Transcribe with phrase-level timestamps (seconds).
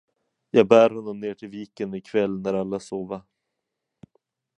[0.51, 3.25] Jag bär honom ned till viken i kväll, när alla sova.